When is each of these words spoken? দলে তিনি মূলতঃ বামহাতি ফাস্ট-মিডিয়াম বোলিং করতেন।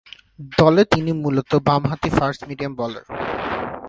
দলে 0.59 0.83
তিনি 0.93 1.11
মূলতঃ 1.23 1.51
বামহাতি 1.67 2.09
ফাস্ট-মিডিয়াম 2.17 2.73
বোলিং 2.79 3.03
করতেন। 3.07 3.69